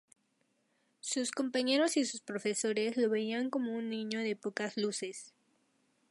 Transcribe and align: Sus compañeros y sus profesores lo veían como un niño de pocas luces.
Sus 1.01 1.29
compañeros 1.29 1.95
y 1.95 2.05
sus 2.05 2.21
profesores 2.21 2.97
lo 2.97 3.07
veían 3.07 3.51
como 3.51 3.71
un 3.75 3.91
niño 3.91 4.17
de 4.21 4.35
pocas 4.35 4.75
luces. 4.75 5.31